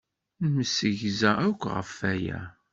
Nemsegza 0.51 1.31
akk 1.47 1.61
ɣef 1.73 1.91
waya. 1.99 2.39